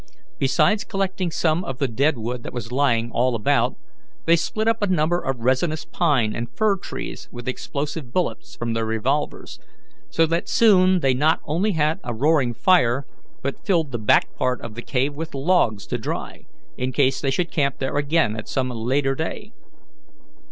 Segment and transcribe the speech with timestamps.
[0.39, 3.75] Besides collecting some of the dead wood that was lying all about,
[4.25, 8.73] they split up a number of resinous pine and fir trees with explosive bullets from
[8.73, 9.59] their revolvers,
[10.09, 13.05] so that soon they not only had a roaring fire,
[13.43, 16.45] but filled the back part of the cave with logs to dry,
[16.77, 19.53] in case they should camp there again at some later day.